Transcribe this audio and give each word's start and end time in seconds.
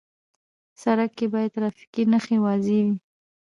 سړک 0.81 1.11
کې 1.17 1.25
باید 1.33 1.53
ټرافیکي 1.55 2.03
نښې 2.11 2.37
واضح 2.43 2.75
وي. 2.85 2.95